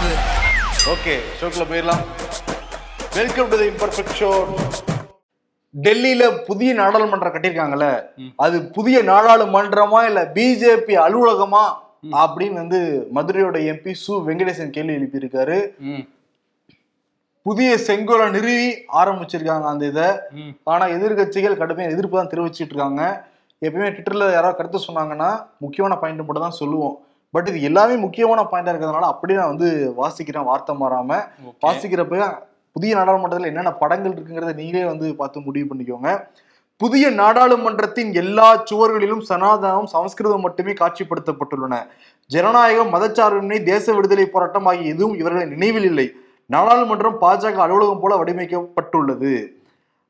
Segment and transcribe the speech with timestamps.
[0.00, 0.18] கூடாது
[0.92, 2.04] ஓகே ஷோக்குள்ள போயிடலாம்.
[3.16, 4.30] Welcome to the imperfect show
[5.74, 7.88] டெல்லியில புதிய நாடாளுமன்றம் கட்டியிருக்காங்கல்ல
[8.44, 11.64] அது புதிய நாடாளுமன்றமா இல்ல பிஜேபி அலுவலகமா?
[12.22, 12.80] அப்படின்னு வந்து
[13.16, 15.58] மதுரையோட எம்பி சு வெங்கடேசன் கேள்வி எழுப்பியிருக்காரு.
[17.46, 18.70] புதிய செங்கோலை நிறுவி
[19.00, 20.08] ஆரம்பிச்சிருக்காங்க அந்த இதை.
[20.72, 23.02] ஆனா எதிர்க்கட்சிகள் கடுமையாக எதிர்ப்பு தான் தெரிவிச்சிட்டு இருக்காங்க.
[23.62, 25.30] எப்பயுமே ட்விட்டர்ல யாராவது கருத்து சொன்னாங்கன்னா
[25.64, 26.96] முக்கியமான பாயிண்ட் மட்டும் தான் சொல்லுவோம்.
[27.34, 29.68] பட் இது எல்லாமே முக்கியமான பாயிண்டா இருக்கிறதுனால அப்படியே நான் வந்து
[29.98, 31.10] வாசிக்கிறேன் வார்த்தை மாறாம.
[31.48, 31.58] Okay.
[31.64, 32.28] வாசிக்கிறப்ப
[32.76, 36.10] புதிய நாடாளுமன்றத்தில் என்னென்ன படங்கள் இருக்குங்கிறத நீங்களே வந்து பார்த்து முடிவு பண்ணிக்கோங்க.
[36.80, 41.74] புதிய நாடாளுமன்றத்தின் எல்லா சுவர்களிலும் சனாதனம் சமஸ்கிருதம் மட்டுமே காட்சிப்படுத்தப்பட்டுள்ளன.
[42.30, 46.06] ஜனநாயகம் மதச்சார்பின்மை தேச விடுதலை போராட்டம் ஆகிய எதுவும் இவர்களின் நினைவில் இல்லை.
[46.54, 49.34] நாடாளுமன்றம் பாஜக அலுவலகம் போல வடிவமைக்கப்பட்டுள்ளது.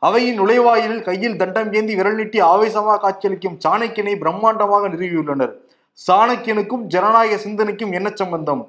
[0.08, 5.52] அவையின் நுழைவாயிலில் கையில் தண்டம் ஏந்தி விரல் நீட்டி ஆவேசமாக காட்சியளிக்கும் சாணக்கியனை பிரம்மாண்டமாக நிறுவியுள்ளனர்.
[5.98, 8.62] சாணக்கியனுக்கும் ஜனநாயக சிந்தனைக்கும் என்ன சம்பந்தம்?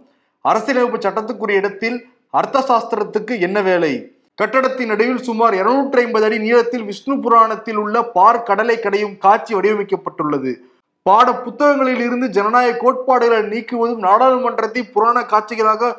[0.45, 1.97] அரசியலமைப்பு சட்டத்துக்குரிய இடத்தில்
[2.39, 3.93] அர்த்த சாஸ்திரத்துக்கு என்ன வேலை?
[4.39, 10.51] கட்டடத்தின் நடுவில் சுமார் 250 ஐம்பது அடி நீளத்தில் விஷ்ணு புராணத்தில் உள்ள பார் கடலை கடையும் காட்சி வடிவமைக்கப்பட்டுள்ளது.
[11.05, 15.91] பாட புத்தகங்களில் இருந்து ஜனநாயக கோட்பாடுகளை நீக்குவதும் நாடாளுமன்றத்தை புராண காட்சிகளாக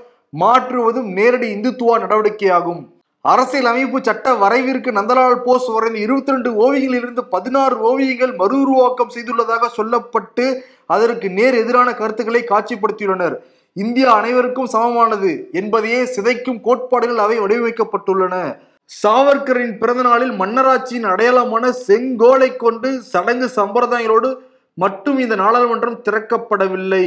[0.42, 2.82] மாற்றுவதும் நேரடி இந்துத்துவ நடவடிக்கையாகும்.
[3.30, 9.68] அரசியல் அமைப்பு சட்ட வரைவிற்கு நந்தலால் போஸ் வரைந்த இருபத்தி ரெண்டு ஓவியங்களிலிருந்து பதினாறு ஓவியங்கள் மறு உருவாக்கம் செய்துள்ளதாக
[9.76, 10.44] சொல்லப்பட்டு
[10.94, 13.36] அதற்கு நேர் எதிரான கருத்துக்களை காட்சிப்படுத்தியுள்ளனர்.
[13.76, 18.34] இந்தியா அனைவருக்கும் சமமானது என்பதையே சிதைக்கும் கோட்பாடுகள் அவை வடிவமைக்கப்பட்டுள்ளன.
[18.90, 24.30] சாவர்கரின் பிறந்த நாளில் மன்னராட்சியின் அடையாளமான செங்கோலை கொண்டு சடங்கு சம்பிரதாயங்களோடு
[24.78, 27.06] மட்டும் இந்த நாடாளுமன்றம் திறக்கப்படவில்லை.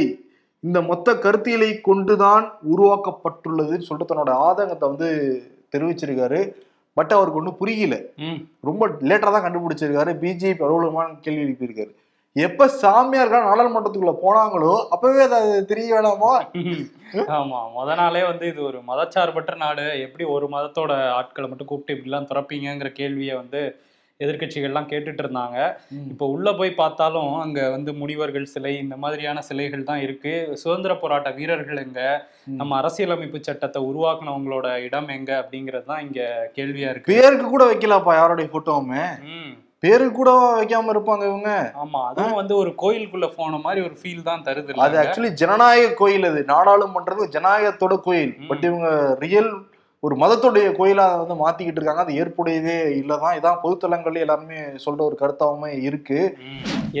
[0.62, 5.10] இந்த மொத்த கருத்தியலை கொண்டுதான் உருவாக்கப்பட்டுள்ளதுன்னு சொல்லிட்டு தன்னோட ஆதங்கத்தை வந்து
[5.72, 6.40] தெரிவிச்சிருக்காரு
[6.96, 7.94] பட் அவருக்கு ஒன்றும் புரியல.
[8.60, 10.12] ரொம்ப லேட்டாக தான் கண்டுபிடிச்சிருக்காரு.
[10.22, 11.92] பிஜேபி அலுவலகமான கேள்வி எழுப்பியிருக்காரு.
[12.36, 16.32] எப்ப சாமியார்கள் நாடாளுமன்றத்துக்குள்ள போனாங்களோ அப்பவே அது தெரிய வேணாமா?
[17.36, 19.84] ஆமா முத நாளே வந்து இது ஒரு மதச்சார்பற்ற நாடு.
[20.06, 23.62] எப்படி ஒரு மதத்தோட ஆட்களை மட்டும் கூப்பிட்டு இப்படிலாம் திறப்பீங்கங்கிற கேள்வியை வந்து
[24.20, 25.56] எதிர்க்கட்சிகள்லாம் கேட்டுட்டு இருந்தாங்க
[26.12, 30.32] இப்போ உள்ள போய் பார்த்தாலும் அங்க வந்து முனிவர்கள் சிலை இந்த மாதிரியான சிலைகள் தான் இருக்கு.
[30.62, 32.00] சுதந்திர போராட்ட வீரர்கள் எங்க?
[32.60, 35.32] நம்ம அரசியலமைப்பு சட்டத்தை உருவாக்குனவங்களோட இடம் எங்க?
[35.42, 36.22] அப்படிங்கிறது தான் இங்க
[36.58, 37.12] கேள்வியா இருக்கு.
[37.12, 39.04] பேருக்கு கூட வைக்கலப்பா யாருடைய போட்டோவுமே.
[39.84, 41.50] பேருக்கு கூட வைக்காம இருப்பாங்க இவங்க.
[41.82, 44.98] ஆமா அதுவும் வந்து ஒரு கோயிலுக்குள்ள போன மாதிரி ஒரு ஃபீல் தான் தருது அது?
[45.02, 46.40] ஆக்சுவலி ஜனநாயக கோயில் அது.
[46.54, 48.34] நாடாளுமன்றது ஜனநாயகத்தோட கோயில்.
[48.50, 48.88] பட் இவங்க
[49.24, 49.52] ரியல்
[50.06, 52.04] ஒரு மதத்துடைய கோயிலா அதை வந்து மாத்திக்கிட்டு இருக்காங்க.
[52.06, 53.36] அது ஏற்புடையதே இல்லதான்.
[53.38, 56.20] இதான் பொதுத்தலங்கள்ல எல்லாருமே சொல்ற ஒரு கருத்தாவுமே இருக்கு.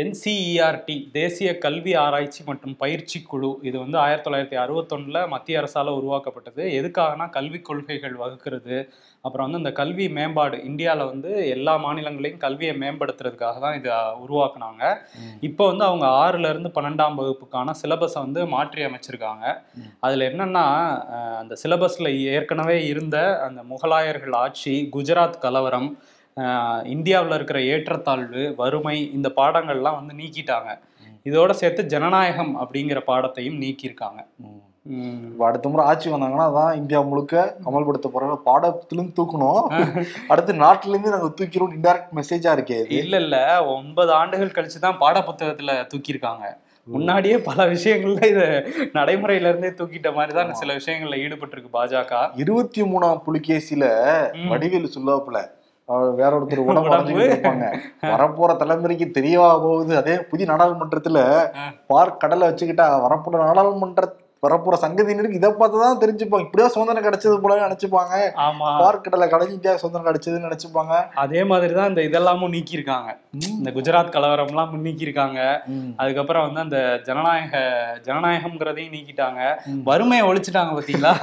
[0.02, 3.50] என்சிஇஆர்டி தேசிய கல்வி ஆராய்ச்சி மற்றும் பயிற்சி குழு.
[3.68, 6.62] இது வந்து ஆயிரத்தி தொள்ளாயிரத்தி அறுபத்தொன்னுல மத்திய அரசால உருவாக்கப்பட்டது.
[6.78, 8.78] எதுக்காகனா கல்விக் கொள்கைகள் வகுக்கிறது.
[9.24, 10.56] அப்புறம் வந்து இந்த கல்வி மேம்பாடு.
[10.70, 13.94] இந்தியாவில் வந்து எல்லா மாநிலங்களையும் கல்வியை மேம்படுத்துறதுக்காக தான் இதை
[14.24, 14.82] உருவாக்குனாங்க.
[15.48, 19.46] இப்போ வந்து அவங்க ஆறுல இருந்து பன்னெண்டாம் வகுப்புக்கான சிலபஸை வந்து மாற்றி அமைச்சிருக்காங்க
[20.06, 20.66] அதில் என்னன்னா
[21.40, 25.88] அந்த சிலபஸில் ஏற்கனவே இருந்த அந்த முகலாயர்கள் ஆட்சி குஜராத் கலவரம்
[26.94, 30.70] இந்தியாவில் இருக்கிற ஏற்றத்தாழ்வு வறுமை இந்த பாடங்கள்லாம் வந்து நீக்கிட்டாங்க.
[31.28, 34.20] இதோட சேர்த்து ஜனநாயகம் அப்படிங்கிற பாடத்தையும் நீக்கியிருக்காங்க.
[35.46, 37.34] அடுத்த முறை ஆட்சி வந்தாங்கன்னா அதான் இந்தியா முழுக்க
[37.68, 38.36] அமல்படுத்த போறாங்க.
[38.48, 39.64] பாடத்திலிருந்து தூக்கணும்.
[40.32, 41.72] அடுத்து நாட்டுல இருந்து நாங்க தூக்கிறோம்.
[41.76, 43.38] இன்டைரக்ட் மெசேஜா இருக்கே இல்ல இல்ல.
[43.74, 46.44] ஒன்பது ஆண்டுகள் கழிச்சு தான் பாடப்புத்தகத்துல தூக்கியிருக்காங்க.
[46.86, 48.42] முன்னாடியே பல விஷயங்கள்ல இத
[48.96, 52.12] நடைமுறையில இருந்தே தூக்கிட்ட மாதிரி தான் சில விஷயங்கள்ல ஈடுபட்டிருக்கு பாஜக.
[52.42, 53.84] இருபத்தி மூணாம் புலிகேசில
[54.36, 54.48] ம்.
[54.50, 55.40] வடிவேலு சொல்லாப்புல
[55.88, 57.26] அவர் வேற ஒருத்தர் உடம்பு
[58.06, 59.92] வரப்போற தலைமுறைக்கு தெரியவா போகுது.
[60.00, 61.18] அதே புதிய நாடாளுமன்றத்துல
[61.90, 64.04] பார்க் கடலை வச்சுக்கிட்டா வரப்போற நாடாளுமன்ற
[64.42, 66.40] வரப்போற சங்கதியினருக்கு இதை பார்த்து தான் தெரிஞ்சுப்பாங்க.
[66.40, 68.38] இப்படியா சுதந்திரம் கிடைச்சது போல நினைச்சுப்பாங்க.
[68.38, 68.78] ஆமா.
[68.78, 71.08] பார்க் கடலை கடைஞ்சி இந்தியா சுதந்திரம் கிடைச்சதுன்னு நினைச்சுப்பாங்க.
[71.14, 73.16] அதே மாதிரிதான் இந்த இதெல்லாமும் நீக்கியிருக்காங்க.
[73.48, 75.58] இந்த குஜராத் கலவரம்லாம் நீக்கியிருக்காங்க.
[75.66, 75.88] ம்.
[75.96, 77.58] அதுக்கப்புறம் வந்து அந்த ஜனநாயக
[78.04, 79.56] ஜனநாயகம்ங்கிறதையும் நீக்கிட்டாங்க.
[79.84, 81.14] வறுமையை ஒழிச்சிட்டாங்க பாத்தீங்களா?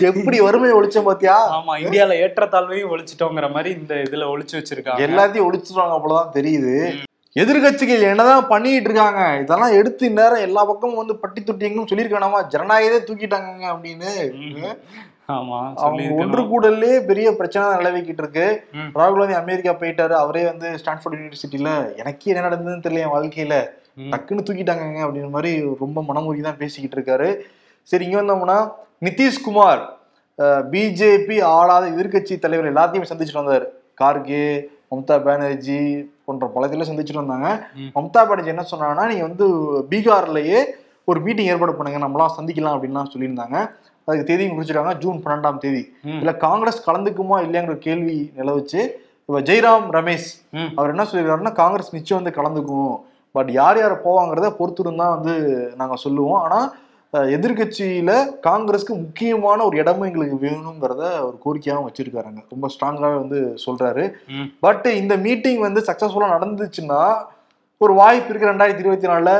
[0.00, 1.60] எப்படி வறுமையை ஒழிச்சோம் பாத்தியா?
[1.60, 4.98] ஆமா இந்தியால ஏற்றத்தாழ்வையும் ஒழிச்சிட்டோங்கிற மாதிரி இந்த இதுல ஒழிச்சு வச்சிருக்காங்க.
[4.98, 7.06] எல்லாத்தையும் ஒழிச்சிருவாங்க போலதான் தெரியுது.
[7.36, 13.64] எதிர்கட்சிகள் என்னதான் பண்ணிட்டு இருக்காங்க இதெல்லாம் எடுத்து இந்நேரம் எல்லா பக்கமும் வந்து பட்டி தொட்டிங்களும் சொல்லியிருக்கானாமா ஜனநாயகத்தை தூக்கிட்டாங்க
[13.72, 14.12] அப்படின்னு.
[14.28, 14.70] ஒன்று
[15.82, 16.48] சொல்லியிருக்கணும்.
[16.52, 18.46] கூடலே பெரிய பிரச்சனை நிலவிக்கிட்டு இருக்கு.
[19.00, 20.14] ராகுல் காந்தி அமெரிக்கா போயிட்டாரு.
[20.22, 21.70] அவரே வந்து ஸ்டான்ஃபோர்ட் யூனிவர்சிட்டியில
[22.02, 23.56] எனக்கே என்ன நடந்ததுன்னு தெரியல என் வாழ்க்கையில.
[24.12, 25.52] டக்குன்னு தூக்கிட்டாங்கங்க அப்படின்ற மாதிரி
[25.82, 27.28] ரொம்ப மனமுருகி தான் பேசிக்கிட்டு இருக்காரு
[27.88, 28.58] சரி இங்க வந்தோம்னா
[29.06, 29.82] நிதிஷ்குமார்
[30.72, 33.66] பிஜேபி ஆளாத எதிர்க்கட்சி தலைவர் எல்லாத்தையும் சந்திச்சுட்டு வந்தார்.
[34.00, 34.44] கார்கே
[34.92, 35.80] மம்தா பானர்ஜி
[36.28, 37.48] போன்ற பல இதெல்லாம் சந்திச்சுட்டு வந்தாங்க.
[37.94, 39.46] மம்தா பானர்ஜி என்ன சொன்னாங்கன்னா நீங்க வந்து
[39.92, 40.60] பீகார்லயே
[41.08, 43.56] ஒரு மீட்டிங் ஏற்பாடு பண்ணுங்க நம்மளாம் சந்திக்கலாம் அப்படின்லாம் சொல்லியிருந்தாங்க
[44.08, 46.16] அதுக்கு தேதியும் குறிச்சிட்டாங்க ஜூன் பன்னெண்டாம் தேதி ம்.
[46.16, 48.80] இதுல காங்கிரஸ் கலந்துக்குமா இல்லையாங்கிற கேள்வி நிலவுச்சு
[49.28, 50.28] இப்ப ஜெய்ராம் ரமேஷ்.
[50.76, 52.92] அவர் என்ன சொல்லியிருக்காருன்னா காங்கிரஸ் நிச்சயம் வந்து கலந்துக்கும்
[53.34, 54.48] பட் யார் யார் போவாங்கிறத
[54.94, 55.34] தான் வந்து
[55.76, 56.58] நாங்க சொல்லுவோம் ஆனா
[57.12, 58.10] அஹ், எதிர்க்கட்சியில
[58.42, 62.40] காங்கிரஸ்க்கு முக்கியமான ஒரு இடமும் எங்களுக்கு வேணுங்கிறத ஒரு கோரிக்கையாகவும் வச்சிருக்காருங்க.
[62.48, 64.04] ரொம்ப ஸ்ட்ராங்காவே வந்து சொல்றாரு.
[64.60, 67.00] பட் இந்த மீட்டிங் வந்து சக்சஸ்ஃபுல்லா நடந்துச்சுன்னா
[67.80, 68.48] ஒரு வாய்ப்பு இருக்கு.
[68.48, 69.32] ரெண்டாயிரத்தி இருபத்தி நாலுல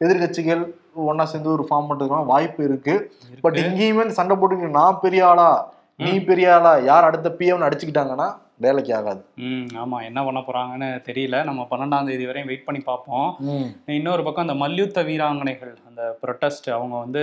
[0.00, 0.62] எதிர்க்கட்சிகள்
[0.94, 2.94] ஒண்ணா சேர்ந்து ஒரு ஃபார்ம் பண்றதுக்கான வாய்ப்பு இருக்கு.
[3.40, 3.54] பட்.
[3.56, 5.48] இங்கேயுமே சண்டை போட்டு நான் பெரிய ஆளா?
[5.96, 6.76] நீ பெரிய ஆளா?
[6.76, 8.28] யார் அடுத்த பிஎம் அடிச்சுக்கிட்டாங்கன்னா
[8.60, 9.20] வேலைக்கு ஆகாது.
[9.76, 10.04] ஆமா.
[10.04, 11.44] என்ன பண்ண போறாங்கன்னு தெரியல.
[11.44, 13.28] நம்ம பன்னெண்டாம் தேதி வரையும் வெயிட் பண்ணி பார்ப்போம்.
[13.92, 17.22] இன்னொரு பக்கம் அந்த மல்யுத்த வீராங்கனைகள் அந்த ப்ரொட்டஸ்ட் அவங்க வந்து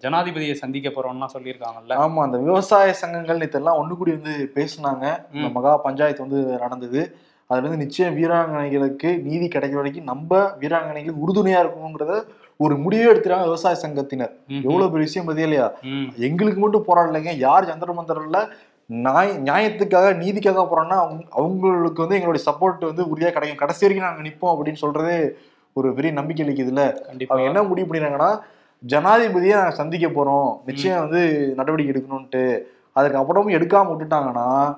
[0.00, 1.96] ஜனாதிபதியை சந்திக்க போறோம்னா சொல்லியிருக்காங்கல்ல.
[1.98, 5.04] ஆமா அந்த விவசாய சங்கங்கள் நேத்தெல்லாம் ஒண்ணு கூடி வந்து பேசுனாங்க.
[5.34, 5.48] இந்த.
[5.48, 7.02] மகா பஞ்சாயத்து வந்து நடந்தது.
[7.50, 12.14] அதுல இருந்து நிச்சயம் வீராங்கனைகளுக்கு நீதி கிடைக்கிற வரைக்கும் நம்ம வீராங்கனைகளுக்கு உறுதுணையா இருக்கணுங்கிறத
[12.60, 14.32] ஒரு முடிவே எடுத்துறாங்க விவசாய சங்கத்தினர்.
[14.62, 15.28] எவ்வளவு பெரிய விஷயம்
[15.82, 16.08] ம்.
[16.18, 17.38] எங்களுக்கு மட்டும் போராடலைங்க.
[17.38, 18.38] யார் ஜந்தர மந்தரில்
[18.86, 23.56] நியாய நியாயத்துக்காக நீதிக்காக போறோம்னா அவங்க அவங்களுக்கு வந்து எங்களுடைய சப்போர்ட் வந்து உறுதியா கிடைக்கும்.
[23.56, 25.30] கடைசி வரைக்கும் நாங்க நிப்போம் அப்படின்னு சொல்றதே
[25.72, 26.82] ஒரு பெரிய நம்பிக்கை அளிக்குதுல்ல?
[27.28, 28.40] அவங்க என்ன முடிவு பண்ணிடுறாங்கன்னா
[28.86, 30.58] ஜனாதிபதியை நாங்க சந்திக்க போறோம்.
[30.66, 32.60] நிச்சயம் வந்து நடவடிக்கை எடுக்கணும்ட்டு
[32.92, 34.76] அதுக்கு அப்புறமும் எடுக்காம விட்டுட்டாங்கன்னா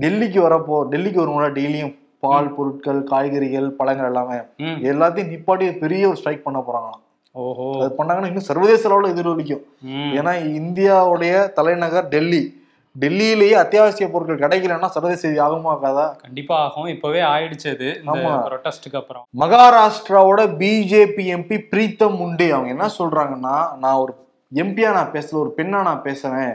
[0.00, 6.44] டெல்லிக்கு வரப்போ டெல்லிக்கு வருவோம்ல டெய்லியும் பால் பொருட்கள் காய்கறிகள் பழங்கள் எல்லாமே எல்லாத்தையும் நிப்பாட்டி பெரிய ஒரு ஸ்ட்ரைக்
[6.44, 7.00] பண்ண போறாங்களாம்.
[7.32, 7.84] ஓஹோ.
[7.84, 9.62] அது பண்ணாங்கன்னா இன்னும் சர்வதேச அளவுல எதிரொலிக்கும்.
[9.86, 12.59] ஏன்னா இந்தியாவுடைய தலைநகர் டெல்லி.
[12.96, 16.86] டெல்லியிலேயே அத்தியாவசிய பொருட்கள் கிடைக்கலன்னா சர்வதேச செய்தி ஆகுமாக்காதா கண்டிப்பா ஆகும்.
[16.86, 17.88] இப்பவே ஆயிடுச்சு அது.
[18.46, 19.24] ப்ரொட்டஸ்டுக்கு அப்புறம்.
[19.38, 22.50] மகாராஷ்டிராவோட பிஜேபி எம்பி பிரீத்தம் முண்டே.
[22.50, 24.14] அவங்க என்ன சொல்றாங்கன்னா நான் ஒரு
[24.52, 26.52] எம்பியா நான் பேசல ஒரு பெண்ணா நான் பேசுறேன்.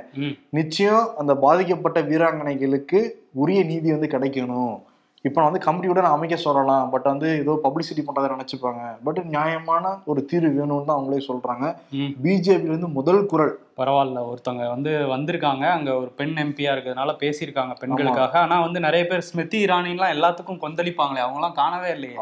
[0.49, 2.99] நிச்சயம் அந்த பாதிக்கப்பட்ட வீராங்கனைகளுக்கு
[3.33, 4.75] உரிய நீதி வந்து கிடைக்கணும்.
[5.21, 6.89] இப்போ நான் வந்து கமிட்டியோட நான் அமைக்க சொல்லலாம்.
[6.89, 8.95] பட் வந்து ஏதோ பப்ளிசிட்டி பண்றதை நினைச்சுப்பாங்க.
[9.03, 11.75] பட் நியாயமான ஒரு தீர்வு வேணும்னு தான் அவங்களே சொல்றாங்க.
[11.91, 12.11] ம்.
[12.23, 14.19] பிஜேபில இருந்து முதல் குரல் பரவாயில்ல.
[14.27, 15.69] ஒருத்தவங்க வந்து வந்திருக்காங்க.
[15.69, 18.39] அங்க ஒரு பெண் எம்பியா இருக்கிறதுனால பேசியிருக்காங்க பெண்களுக்காக.
[18.39, 21.23] ஆனா வந்து நிறைய பேர் ஸ்மிருதி இரானிலாம் எல்லாத்துக்கும் கொந்தளிப்பாங்களே.
[21.25, 22.17] அவங்கலாம் காணவே இல்லையே.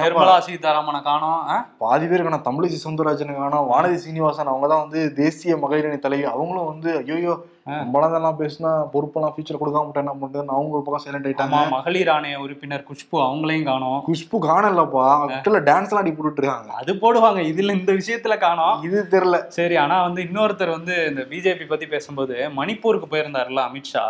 [0.00, 1.42] நிர்மலா சீதாராமனை காணோம்?
[1.78, 2.46] பாதி பேர் காணோம்.
[2.46, 3.70] தமிழிசை சவுந்தரராஜன் காணோம்.
[3.72, 6.24] வானதி சீனிவாசன் அவங்க தான் வந்து தேசிய மகளிர் அணி தலைவி.
[6.24, 7.34] அவங்களும் வந்து ஐயோ
[7.68, 7.74] ஆ.
[7.74, 11.60] நம்மளாம் பேசினா பொறுப்பெல்லாம் ஃபியூச்சர் கொடுக்காம விட்டா என்ன பண்றது அவங்க ஒரு பக்கம் சைலண்ட் ஆயிட்டாங்க.
[11.70, 14.00] மகளிர் ஆணைய உறுப்பினர் குஷ்பு அவங்களையும் காணோம்.
[14.08, 16.72] குஷ்பு காணலப்பா விட்டுல டான்ஸ் எல்லாம் அடி போட்டுட்டு இருக்காங்க.
[16.72, 17.40] அது போடுவாங்க.
[17.52, 18.82] இதுல இந்த விஷயத்துல காணோம்.
[18.82, 19.38] இது தெரியல.
[19.50, 24.04] சரி ஆனா வந்து இன்னொருத்தர் வந்து இந்த பிஜேபி பத்தி பேசும்போது மணிப்பூருக்கு போயிருந்தாருல அமித்ஷா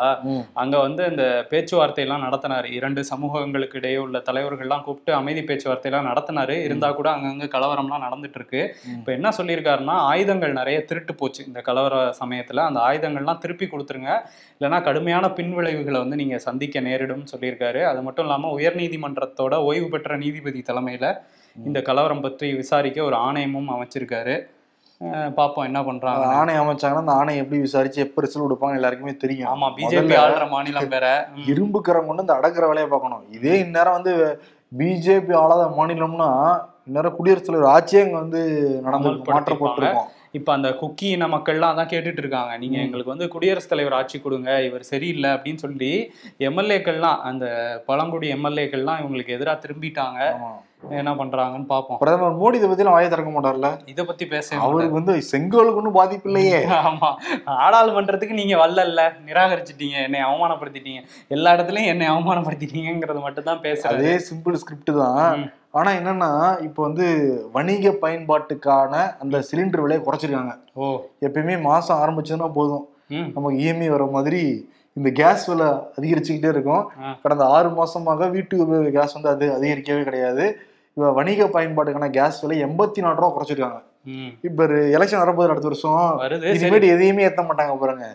[0.62, 2.69] அங்க வந்து இந்த பேச்சுவார்த்தை எல்லாம் நடத்தினாரு.
[2.78, 8.40] இரண்டு சமூகங்களுக்கு இடையே உள்ள தலைவர்கள்லாம் கூப்பிட்டு அமைதி பேச்சுவார்த்தை எல்லாம் நடத்தினாரு இருந்தா கூட அங்கங்க கலவரம்லாம் நடந்துட்டு
[8.40, 8.62] இருக்கு.
[8.98, 12.64] இப்ப என்ன சொல்லியிருக்காருன்னா ஆயுதங்கள் நிறைய திருட்டு போச்சு இந்த கலவர சமயத்துல.
[12.70, 14.12] அந்த ஆயுதங்கள்லாம் திருப்பி கொடுத்துருங்க.
[14.56, 17.82] இல்லைன்னா கடுமையான பின்விளைவுகளை வந்து நீங்க சந்திக்க நேரிடும் சொல்லியிருக்காரு.
[17.90, 21.06] அது மட்டும் இல்லாம உயர்நீதிமன்றத்தோட ஓய்வு பெற்ற நீதிபதி தலைமையில
[21.56, 24.34] இந்த கலவரம் பற்றி விசாரிக்க ஒரு ஆணையமும் அமைச்சிருக்காரு.
[25.37, 26.25] பாப்போம் என்ன பண்றாங்க.
[26.35, 29.51] ஆணை அமைச்சாங்கன்னா அந்த ஆணை எப்படி விசாரிச்சு எப்ப ரிசல்ட் கொடுப்பாங்க எல்லாருக்குமே தெரியும்.
[29.51, 31.09] ஆமா பிஜேபி ஆளுற மாநிலம் வேற.
[31.35, 31.45] ம்.
[31.45, 33.25] இரும்பு கரம் கொண்டு இந்த அடக்குற வேலையை பார்க்கணும்.
[33.31, 34.15] இதே இந்நேரம் வந்து
[34.73, 36.31] பிஜேபி ஆளாத மாநிலம்னா
[36.87, 38.41] இந்நேரம் குடியரசுத் தலைவர் ஆட்சியே அங்க வந்து
[38.83, 42.82] நடந்து மாற்றப்பட்டிருக்கும் இப்ப அந்த குக்கி இன மக்கள்லாம் அதான் கேட்டுட்டு இருக்காங்க நீங்க ம்.
[42.82, 45.92] எங்களுக்கு வந்து குடியரசுத் தலைவர் ஆட்சி கொடுங்க இவர் சரியில்லை அப்படின்னு சொல்லி
[46.40, 47.46] எம்எல்ஏக்கள்லாம் அந்த
[47.86, 50.20] பழங்குடி எம்எல்ஏக்கள்லாம் இவங்களுக்கு எதிராக திரும்பிட்டாங்க.
[50.94, 53.69] என்ன பண்றாங்கன்னு பார்ப்போம் பிரதமர் மோடி இதை பத்தி வாயை திறக்க மாட்டார்ல?
[53.86, 56.58] இத பத்தி பேச அவருக்கு வந்து செங்கோலுக்கு ஒன்றும் பாதிப்பு இல்லையே.
[56.88, 57.10] ஆமா.
[57.50, 59.02] நாடாளுமன்றத்துக்கு நீங்க வரலல்ல.
[59.26, 59.96] நிராகரிச்சிட்டீங்க.
[60.02, 61.02] என்னை அவமானப்படுத்திட்டீங்க.
[61.28, 64.00] எல்லா இடத்துலயும் என்னை அவமானப்படுத்திட்டீங்கிறது மட்டும் தான் பேசுறது.
[64.00, 65.44] அதே சிம்பிள் ஸ்கிரிப்ட் தான்.
[65.75, 66.29] ஆனா என்னன்னா
[66.62, 67.06] இப்போ வந்து
[67.53, 70.53] வணிக பயன்பாட்டுக்கான அந்த சிலிண்டர் விலையை குறைச்சிருக்காங்க.
[70.75, 70.87] ஓ.
[71.21, 72.85] எப்பயுமே மாசம் ஆரம்பிச்சதுன்னா போதும்.
[73.32, 74.43] நமக்கு இஎம்ஐ வர மாதிரி
[74.96, 76.82] இந்த கேஸ் விலை அதிகரிச்சுக்கிட்டே இருக்கும்.
[77.22, 80.44] கடந்த ஆறு மாசமாக வீட்டு உபயோக கேஸ் வந்து அது அதிகரிக்கவே கிடையாது.
[80.96, 83.81] இப்போ வணிக பயன்பாட்டுக்கான கேஸ் விலை எண்பத்தி நாலு ரூபா குறைச்சிருக்காங்க.
[84.43, 84.63] இப்போ
[84.96, 86.01] எலெக்ஷன் வரப்போது அடுத்த வருஷம்.
[86.58, 88.06] இனிமேட்டு எதையுமே ஏத்த மாட்டாங்க பாருங்க.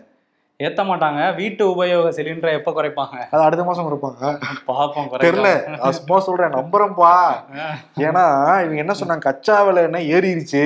[0.66, 1.20] ஏத்த மாட்டாங்க.
[1.40, 3.18] வீட்டு உபயோக சிலிண்டரை எப்ப குறைப்பாங்க?
[3.34, 4.32] அது அடுத்த மாசம் கொடுப்பாங்க
[4.70, 5.50] பாப்போம் தெரியல.
[5.98, 6.56] சும்மா சொல்றேன்.
[6.56, 7.12] நம்புறேன்ப்பா.
[8.06, 8.24] ஏன்னா
[8.64, 9.24] இவங்க என்ன சொன்னாங்க?
[9.28, 10.64] கச்சா விலை என்ன ஏறிடுச்சு.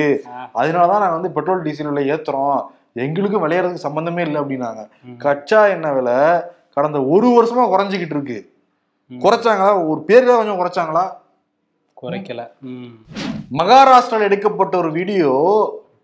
[0.59, 2.59] அதனாலதான் நாங்க வந்து பெட்ரோல் டீசல் விலை ஏத்துறோம்.
[3.05, 4.83] எங்களுக்கும் விளையாடுறதுக்கு சம்பந்தமே இல்லை அப்படின்னாங்க.
[5.25, 6.19] கச்சா எண்ணெய் விலை
[6.75, 8.39] கடந்த ஒரு வருஷமா குறைஞ்சிக்கிட்டு இருக்கு.
[9.23, 9.71] குறைச்சாங்களா?
[9.89, 11.05] ஒரு பேருக்காக கொஞ்சம் குறைச்சாங்களா?
[12.03, 12.41] குறைக்கல.
[13.59, 15.33] மகாராஷ்டிரால எடுக்கப்பட்ட ஒரு வீடியோ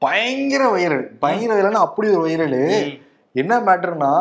[0.05, 1.07] பயங்கர வைரல்.
[1.23, 2.61] பயங்கர வைரல்னா அப்படி ஒரு வைரல்.
[3.33, 4.13] என்ன மேட்டர்னா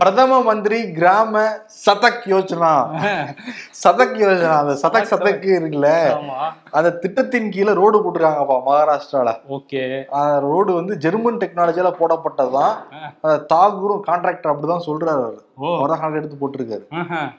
[0.00, 1.40] பிரதம மந்திரி கிராம
[1.84, 2.72] சதக் யோஜனா.
[3.82, 5.88] சதக் யோஜனா அந்த சதக் சதக் இருக்குல்ல
[6.70, 9.30] அந்த திட்டத்தின் கீழே ரோடு போட்டிருக்காங்கப்பா மகாராஷ்டிரால.
[9.56, 9.82] ஓகே.
[10.46, 12.74] ரோடு வந்து ஜெர்மன் டெக்னாலஜியால போடப்பட்டதுதான்.
[13.54, 15.40] தாகூரும் கான்ட்ராக்டர் அப்படிதான் சொல்றாரு அவரு.
[15.92, 16.84] கான்ட்ராக்ட் எடுத்து போட்டிருக்காரு.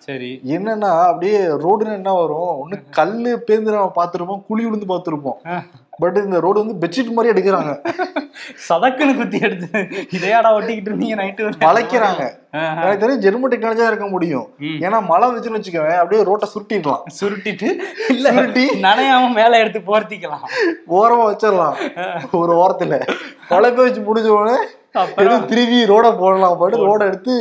[0.07, 0.31] சரி.
[0.55, 2.51] என்னன்னா அப்படியே ரோடுன்னு என்ன வரும்?
[2.63, 5.39] ஒண்ணு கல்லு பேந்து நம்ம பார்த்திருப்போம் குழி விழுந்து பார்த்திருப்போம்.
[5.99, 7.71] பட் இந்த ரோடு வந்து பெட்ஷீட் மாதிரி எடுக்கிறாங்க.
[8.67, 9.79] சதக்குன்னு குத்தி எடுத்து
[10.17, 12.23] இதையாடா ஒட்டிக்கிட்டு இருந்தீங்க நைட்டு வளைக்கிறாங்க.
[12.81, 14.45] எனக்கு தெரியும் ஜெர்மன் டெக்னாலஜியா இருக்க முடியும்.
[14.85, 17.03] ஏன்னா மழை வந்துச்சுன்னு வச்சுக்கோங்க அப்படியே ரோட்டை சுருட்டிடலாம்.
[17.19, 17.69] சுருட்டிட்டு
[18.15, 20.45] இல்ல சுருட்டி நனையாம மேல எடுத்து போர்த்திக்கலாம்.
[20.99, 21.77] ஓரமா வச்சிடலாம்.
[22.41, 23.01] ஒரு ஓரத்துல.
[23.49, 24.57] மழை பெய்ச்சு முடிஞ்ச உடனே
[25.51, 26.57] திரும்பி ரோட போடலாம்.
[26.59, 27.33] பாட்டு ரோட எடுத்து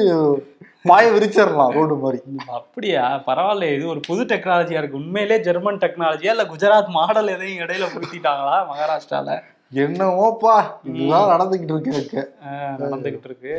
[0.82, 2.22] பாய விரிச்சிடலாம் ரோடு மாதிரி.
[2.46, 3.22] அப்படியா?
[3.26, 4.96] பரவாயில்ல இது ஒரு புது டெக்னாலஜியா இருக்கு.
[4.96, 9.42] உண்மையிலே ஜெர்மன் டெக்னாலஜியா இல்ல குஜராத் மாடல் எதையும் இடையில புகுத்திட்டாங்களா மகாராஷ்டிரால?
[9.72, 10.54] என்னமோப்பா
[10.90, 12.20] இதுதான் நடந்துகிட்டு இருக்கு
[12.82, 13.52] நடந்துகிட்டு இருக்கு.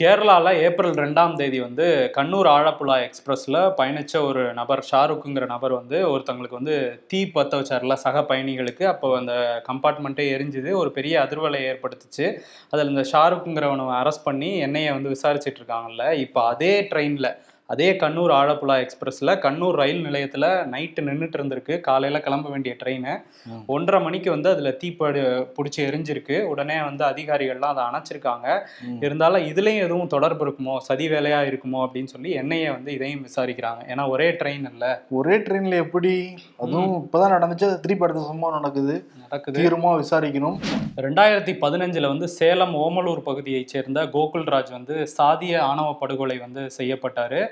[0.00, 1.86] கேரளால ஏப்ரல் ரெண்டாம் தேதி வந்து
[2.16, 8.24] கண்ணூர் ஆழப்புழா எக்ஸ்பிரஸ்ல பயணிச்ச ஒரு நபர் ஷாருக்குங்கிற நபர் வந்து ஒருத்தங்களுக்கு வந்து தீ பத்த வச்சார்ல சக
[8.30, 8.84] பயணிகளுக்கு.
[8.84, 10.70] அப்போ அந்த கம்பார்ட்மெண்ட்டே எரிஞ்சுது.
[10.82, 12.28] ஒரு பெரிய அதிர்வலை ஏற்படுத்துச்சு.
[12.70, 16.12] அதில் இந்த ஷாருக்குங்கிறவனை அரெஸ்ட் பண்ணி என்னைய வந்து விசாரிச்சிட்டு இருக்காங்கல்ல.
[16.26, 17.34] இப்போ அதே ட்ரெயினில்
[17.68, 20.44] அதே கண்ணூர் ஆழப்புழா எக்ஸ்பிரஸ்ல கண்ணூர் ரயில் நிலையத்துல
[20.74, 21.80] நைட்டு நின்றுட்டு இருந்திருக்கு.
[21.80, 23.22] காலையில கிளம்ப வேண்டிய ட்ரெயின்.
[23.66, 26.42] ஒன்றரை மணிக்கு வந்து அதுல தீப்படு பிடிச்சி எரிஞ்சிருக்கு.
[26.42, 28.66] உடனே வந்து அதிகாரிகள்லாம் அதை அணைச்சிருக்காங்க.
[29.00, 30.78] இருந்தாலும் இதுலயும் எதுவும் தொடர்பு இருக்குமோ?
[30.78, 31.86] சதி வேலையா இருக்குமோ?
[31.86, 33.82] அப்படின்னு சொல்லி என்னைய வந்து இதையும் விசாரிக்கிறாங்க.
[33.88, 35.02] ஏன்னா ஒரே ட்ரெயின் இல்ல.
[35.10, 36.34] ஒரே ட்ரெயின்ல எப்படி?
[36.58, 37.64] அதுவும் இப்பதான் நடந்துச்சு.
[37.64, 39.10] அது திருப்பி அடுத்த சம்பவம் நடக்குது.
[39.20, 39.62] நடக்குது.
[39.62, 40.58] தீவிரமா விசாரிக்கணும்.
[40.96, 47.46] ரெண்டாயிரத்தி பதினஞ்சுல வந்து சேலம் ஓமலூர் பகுதியைச் சேர்ந்த கோகுல்ராஜ் வந்து சாதிய ஆணவ படுகொலை வந்து செய்யப்பட்டாரு.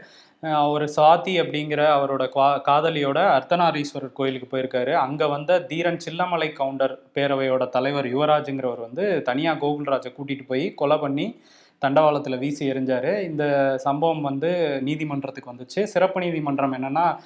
[0.44, 4.92] ஒரு சாதி அப்படிங்கிற அவரோட கா- காதலியோட அர்த்தநாரீஸ்வரர் கோயிலுக்கு போயிருக்காரு.
[4.92, 11.42] அங்க வந்த தீரன் சில்லமலை கவுண்டர் பேரவையோட தலைவர் யுவராஜுங்கிறவர் வந்து தனியா கோகுல்ராஜை கூட்டிட்டு போய் கொலை பண்ணி
[11.84, 13.22] தண்டவாளத்துல வீசி எறிஞ்சாரு.
[13.22, 15.82] இந்த சம்பவம் வந்து நீதிமன்றத்துக்கு வந்துச்சு.
[15.82, 17.16] சிறப்பு நீதிமன்றம் என்னன்னா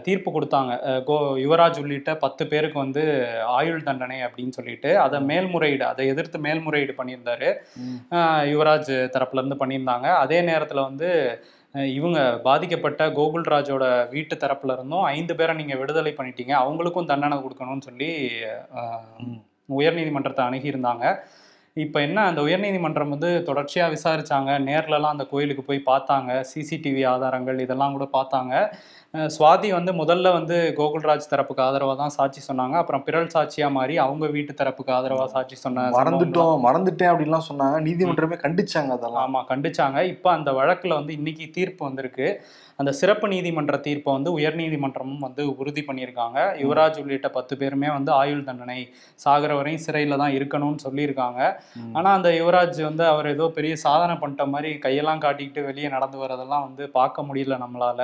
[0.00, 1.04] தீர்ப்பு கொடுத்தாங்க.
[1.04, 6.94] கோ யுவராஜ் உள்ளிட்ட பத்து பேருக்கு வந்து ஆயுள் தண்டனை அப்படின்னு சொல்லிட்டு அதை மேல்முறையீடு அதை எதிர்த்து மேல்முறையீடு
[7.04, 7.54] பண்ணியிருந்தாரு.
[8.44, 10.14] யுவராஜ் தரப்புல இருந்து பண்ணியிருந்தாங்க.
[10.14, 11.40] அதே நேரத்துல வந்து
[11.96, 13.84] இவங்க பாதிக்கப்பட்ட கோகுல்ராஜோட
[14.14, 16.52] வீட்டு தரப்புல இருந்தும் ஐந்து பேரை நீங்க விடுதலை பண்ணிட்டீங்க.
[16.62, 18.10] அவங்களுக்கும் தண்டனை கொடுக்கணும்னு சொல்லி.
[19.80, 21.04] உயர்நீதிமன்றத்தை அணுகியிருந்தாங்க.
[21.84, 24.50] இப்போ என்ன அந்த உயர்நீதிமன்றம் வந்து தொடர்ச்சியாக விசாரிச்சாங்க.
[24.68, 26.30] நேர்லலாம் அந்த கோயிலுக்கு போய் பார்த்தாங்க.
[26.52, 28.54] சிசிடிவி ஆதாரங்கள் இதெல்லாம் கூட பார்த்தாங்க.
[29.14, 32.74] சுவாதி வந்து முதல்ல வந்து கோகுல்ராஜ் தரப்புக்கு ஆதரவாக தான் சாட்சி சொன்னாங்க.
[32.76, 37.78] அப்புறம் பிறல் சாட்சியா மாறி அவங்க வீட்டு தரப்புக்கு ஆதரவா சாட்சி சொன்ன சம்பவம்லாம் மறந்துட்டோம் மறந்துட்டேன் அப்படின்லாம் சொன்னாங்க.
[37.80, 39.24] நீதிமன்றமே கண்டிச்சாங்க அதெல்லாம்.
[39.24, 40.00] ஆமா கண்டிச்சாங்க.
[40.14, 42.28] இப்போ அந்த வழக்குல வந்து இன்னைக்கு தீர்ப்பு வந்திருக்கு.
[42.78, 46.38] அந்த சிறப்பு நீதிமன்ற தீர்ப்பை வந்து உயர்நீதிமன்றமும் வந்து உறுதி பண்ணியிருக்காங்க.
[46.62, 48.78] யுவராஜ் உள்ளிட்ட பத்து பேருமே வந்து ஆயுள் தண்டனை
[49.20, 51.40] சாகிற வரையும் சிறையில தான் இருக்கணும்னு சொல்லியிருக்காங்க.
[51.76, 51.92] ம்.
[51.96, 56.64] ஆனா அந்த யுவராஜ் வந்து அவர் ஏதோ பெரிய சாதனை பண்ணிட்ட மாதிரி கையெல்லாம் காட்டிக்கிட்டு வெளியே நடந்து வரதெல்லாம்
[56.68, 58.00] வந்து பார்க்க முடியல நம்மளால.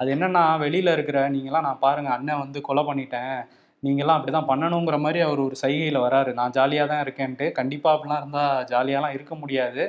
[0.00, 3.38] அது என்னன்னா வெளியில இருக்கிற நீங்களாம் நான் பாருங்க அண்ணன் வந்து கொலை பண்ணிட்டேன்.
[3.82, 6.30] நீங்களாம் அப்படிதான் பண்ணணுங்கிற மாதிரி அவர் ஒரு சைகையில வராரு.
[6.38, 7.46] நான் ஜாலியா தான் இருக்கேன்ட்டு.
[7.58, 9.82] கண்டிப்பா அப்படிலாம் இருந்தா ஜாலியாலாம் இருக்க முடியாது.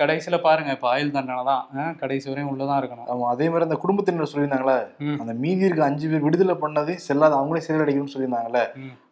[0.00, 1.94] கடைசியில பாருங்க இப்ப ஆயுள் தண்டனை தான்.
[2.02, 3.08] கடைசி வரையும் உள்ளதான் இருக்கணும்.
[3.14, 4.78] ஆமா அதே மாதிரி அந்த குடும்பத்தினர் சொல்லியிருந்தாங்களே.
[5.22, 8.64] அந்த மீதி இருக்க அஞ்சு பேர் விடுதலை பண்ணதே செல்லாத அவங்களே சிறையில் அடைக்கணும்னு சொல்லியிருந்தாங்களே.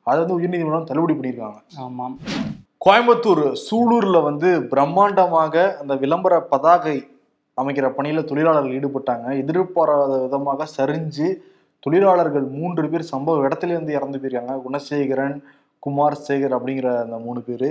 [0.09, 1.61] அதை வந்து உயர்நீதிமன்றம் தள்ளுபடி பண்ணியிருக்காங்க.
[1.87, 2.17] ஆமாம்.
[2.87, 6.97] கோயம்புத்தூர் சூலூர்ல வந்து பிரம்மாண்டமாக அந்த விளம்பர பதாகை
[7.61, 9.27] அமைக்கிற பணியில தொழிலாளர்கள் ஈடுபட்டாங்க.
[9.43, 11.29] எதிர்பாராத விதமாக சரிஞ்சு
[11.85, 14.55] தொழிலாளர்கள் மூன்று பேர் சம்பவ இடத்துல இருந்து இறந்து போயிருக்காங்க.
[14.67, 15.37] குணசேகரன்
[15.85, 17.69] குமார் சேகர் அப்படிங்கிற அந்த மூணு பேர்.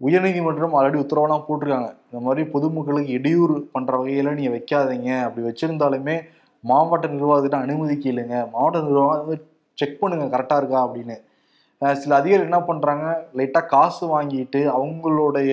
[0.00, 1.90] உயர்நீதிமன்றம் ஆல்ரெடி உத்தரவெல்லாம் போட்டிருக்காங்க.
[2.08, 5.10] இந்த மாதிரி பொதுமக்களுக்கு இடையூறு பண்ற வகையில நீங்க வைக்காதீங்க.
[5.26, 6.16] அப்படி வச்சிருந்தாலுமே
[6.64, 8.36] மாவட்ட நிர்வாகத்திட்ட அனுமதி கேளுங்க.
[8.54, 9.38] மாவட்ட நிர்வாகம் வந்து
[9.80, 10.24] செக் பண்ணுங்க.
[10.32, 11.16] கரெக்டா இருக்கா அப்படின்னு.
[12.00, 13.06] சில அதிகாரிகள் என்ன பண்றாங்க?
[13.38, 15.52] லைட்டா காசு வாங்கிட்டு அவங்களுடைய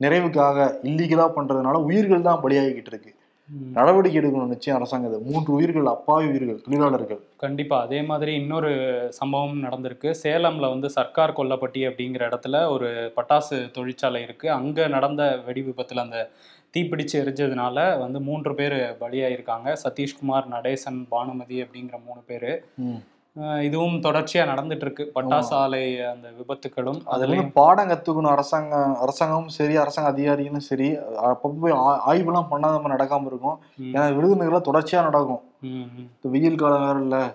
[0.00, 3.12] நிறைவுக்காக இல்லீகலா பண்றதுனால உயிர்கள் தான் பலியாகிக்கிட்டு இருக்கு.
[3.76, 7.20] நடவடிக்கை எடுக்கணும் நிச்சயம் அரசாங்கத்தை மூன்று உயிர்கள் அப்பாவி உயிர்கள் தொழிலாளர்கள்.
[7.36, 7.76] கண்டிப்பா.
[7.80, 8.72] அதே மாதிரி இன்னொரு
[9.18, 10.08] சம்பவம் நடந்திருக்கு.
[10.22, 14.50] சேலம்ல வந்து சர்க்கார் கொல்லப்பட்டி அப்படிங்கிற இடத்துல ஒரு பட்டாசு தொழிற்சாலை இருக்கு.
[14.50, 16.20] அங்க நடந்த வெடி விபத்துல அந்த
[16.76, 19.76] தீப்பிடிச்சு எரிஞ்சதுனால வந்து மூன்று பேர் பலியாயிருக்காங்க.
[19.84, 22.50] சதீஷ்குமார் நடேசன் பானுமதி அப்படிங்கிற மூணு பேர்.
[23.36, 28.30] இதுவும் தொடர்ச்சியா நடந்துட்டு இருக்கு பட்டாசு ஆலை அந்த விபத்துக்களும் அதுல பாடம் கத்துக்கணும்.
[28.30, 30.90] அரசாங்கம் அரசாங்கமும் சரி அரசாங்க அதிகாரிகளும் சரி.
[30.92, 33.58] அப்பப்போ போய் ஆ- ஆய்வுலாம் பண்ணாத மாதிரி நடக்காம இருக்கும்.
[33.82, 35.40] ஏன்னா விருதுநகர்ல தொடர்ச்சியா நடக்கும்.
[36.20, 37.34] வெயில் காலம் வேற இல்ல.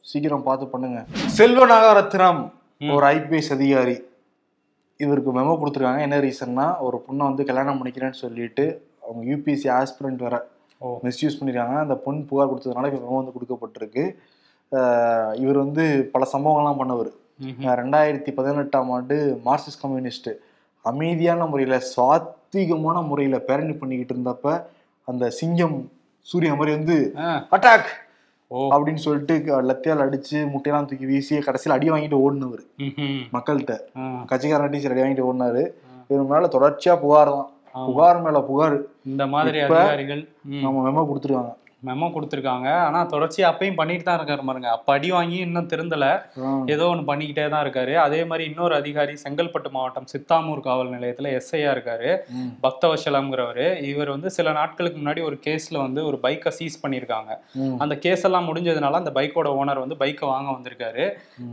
[0.00, 1.04] சீக்கிரம் பார்த்து பண்ணுங்க.
[1.12, 2.50] செல்வ நாகரத்னம்.
[2.92, 4.02] ஒரு ஐபிஎஸ் அதிகாரி.
[4.96, 6.00] இவருக்கு மெமோ கொடுத்துருக்காங்க.
[6.00, 10.46] என்ன ரீசன்னா ஒரு பொண்ணை வந்து கல்யாணம் பண்ணிக்கிறேன்னு சொல்லிட்டு அவங்க யூபிஎஸ்சி ஆஸ்பிரண்ட் வேற
[10.80, 11.78] மிஸ்யூஸ் பண்ணிருக்காங்க.
[11.78, 14.14] அந்த பொண்ணு புகார் கொடுத்ததுனால இப்போ மெமோ வந்து கொடுக்கப்பட்டிருக்கு.
[15.42, 17.10] இவர் வந்து பல சம்பவங்கள்லாம் பண்ணவர்.
[17.80, 19.16] ரெண்டாயிரத்தி பதினெட்டாம் ஆண்டு
[19.46, 20.30] மார்க்சிஸ்ட் கம்யூனிஸ்ட்
[20.84, 24.48] அமைதியான முறையில் சாத்வீகமான முறையில் பேரணி பண்ணிக்கிட்டு இருந்தப்ப
[25.08, 25.76] அந்த சிங்கம்
[26.26, 26.96] சூர்யா மாதிரி வந்து
[27.56, 27.88] அட்டாக்!
[28.72, 29.34] அப்படின்னு சொல்லிட்டு
[29.70, 32.62] லத்தியால் அடிச்சு முட்டையெல்லாம் தூக்கி வீசி கடைசியில் அடி வாங்கிட்டு ஓடினவர்.
[33.36, 33.74] மக்கள்கிட்ட.
[34.30, 35.62] கட்சிக்காரன் டீச்சர் அடி வாங்கிட்டு ஓடினாரு.
[36.10, 37.50] இவர் மேல தொடர்ச்சியா புகார் தான்.
[37.88, 38.76] புகார் மேல புகார்.
[39.10, 39.60] இந்த மாதிரி
[40.64, 41.52] நம்ம மெமோ கொடுத்துருவாங்க.
[41.88, 42.68] மெமோ கொடுத்துருக்காங்க.
[42.86, 44.68] ஆனா தொடர்ச்சியா அப்பயும் பண்ணிட்டு தான் இருக்காரு பாருங்க.
[44.76, 46.06] அப்ப அடி வாங்கி இன்னும் திருந்தல.
[46.74, 47.94] ஏதோ ஒன்று பண்ணிக்கிட்டே தான் இருக்காரு.
[48.06, 52.10] அதே மாதிரி இன்னொரு அதிகாரி செங்கல்பட்டு மாவட்டம் சித்தாமூர் காவல் நிலையத்துல எஸ்ஐயா இருக்காரு.
[52.64, 53.62] பக்தவசலம்ங்கிறவர்.
[53.92, 57.30] இவர் வந்து சில நாட்களுக்கு முன்னாடி ஒரு கேஸ்ல வந்து ஒரு பைக்கை சீஸ் பண்ணியிருக்காங்க.
[57.84, 61.04] அந்த கேஸ் எல்லாம் முடிஞ்சதுனால அந்த பைக்கோட ஓனர் வந்து பைக்கை வாங்க வந்திருக்காரு.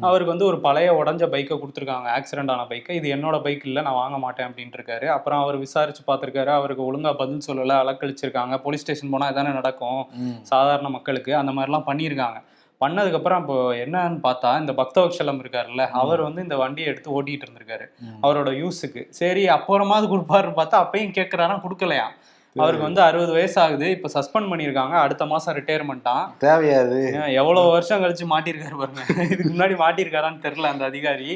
[0.08, 2.08] அவருக்கு வந்து ஒரு பழைய உடஞ்ச பைக்கை கொடுத்துருக்காங்க.
[2.18, 2.96] ஆக்சிடென்ட் ஆன பைக்கை.
[3.02, 6.52] இது என்னோட பைக் இல்லை நான் வாங்க மாட்டேன் அப்படின்ட்டு இருக்காரு அப்புறம் அவர் விசாரிச்சு பார்த்திருக்காரு.
[6.60, 8.56] அவருக்கு ஒழுங்கா பதில் சொல்லல அலக்கழிச்சிருக்காங்க.
[8.66, 10.02] போலீஸ் ஸ்டேஷன் போனா இதானே நடக்கும்.
[10.52, 12.40] சாதாரண மக்களுக்கு அந்த மாதிரிலாம் பண்ணியிருக்காங்க.
[12.82, 17.86] பண்ணதுக்கப்புறம் இப்போ என்னன்னு பார்த்தா இந்த பக்தவக்ஷலம் இருக்காருல்ல அவர் வந்து இந்த வண்டியை எடுத்து ஓட்டிட்டு இருந்திருக்காரு.
[18.26, 19.04] அவரோட யூஸுக்கு.
[19.20, 22.08] சரி அப்புறமாவது கொடுப்பாருன்னு பார்த்தா அப்பயும் கேட்கறாரா கொடுக்கலையா
[22.56, 26.98] அவருக்கு வந்து அறுபது வயசு ஆகுது இப்போ சஸ்பெண்ட் பண்ணியிருக்காங்க அடுத்த மாசம் ரிட்டையர்மெண்ட்டான் தேவையா அது
[27.42, 29.04] எவ்வளவு வருஷம் கழிச்சு மாட்டியிருக்காரு பாருங்க.
[29.34, 31.30] இதுக்கு முன்னாடி மாட்டியிருக்காரான்னு தெரியல அந்த அதிகாரி.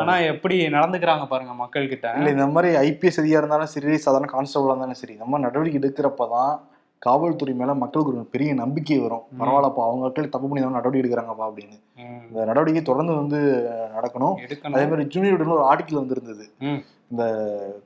[0.00, 4.74] ஆனா எப்படி நடந்துக்கிறாங்க பாருங்க மக்கள் கிட்ட இல்ல இந்த மாதிரி ஐபிஎஸ் அதிகாரி இருந்தாலும் சரி சாதாரண கான்ஸ்டபிளா
[4.74, 6.54] இருந்தாலும் சரி நம்ம நடவடிக்கை எடுக்கிறப்பதான்
[7.02, 9.24] காவல்துறை மேல மக்களுக்கு ஒரு பெரிய நம்பிக்கை வரும்.
[9.40, 11.76] பரவாயில்லப்பா அவங்க மக்கள் தப்பு பண்ணி நடவடிக்கை எடுக்கிறாங்கப்பா அப்படின்னு.
[12.28, 13.40] இந்த நடவடிக்கை தொடர்ந்து வந்து
[13.96, 14.36] நடக்கணும்.
[14.74, 16.46] அதே மாதிரி ஜூனியர் ஒரு ஆர்டிக்கல் வந்திருந்தது.
[17.12, 17.24] இந்த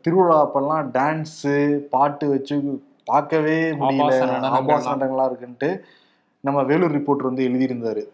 [0.04, 1.54] திருவிழா அப்பெல்லாம் டான்ஸு
[1.94, 2.56] பாட்டு வச்சு
[3.10, 4.04] பார்க்கவே முடியல.
[4.04, 4.56] ஆபாச நடனங்கள்லாம்.
[4.58, 5.70] ஆபாச நடனங்களா இருக்குன்ட்டு
[6.40, 8.04] நம்ம வேலூர் ரிப்போர்ட் வந்து எழுதியிருந்தாரு.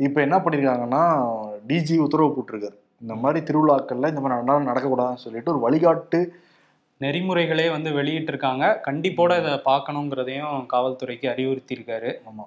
[0.00, 1.02] இப்போ என்ன பண்ணியிருக்காங்கன்னா
[1.70, 2.76] டிஜி உத்தரவு போட்டிருக்காரு.
[3.04, 6.20] இந்த மாதிரி திருவிழாக்கள்ல இந்த மாதிரி நடக்கக்கூடாதுன்னு சொல்லிட்டு ஒரு வழிகாட்டு
[7.02, 12.44] நெறிமுறைகளே வந்து வெளியிட்டு இருக்காங்க கண்டிப்போட இதை பார்க்கணுங்கிறதையும் காவல்துறைக்கு அறிவுறுத்தி இருக்காரு ஆமா.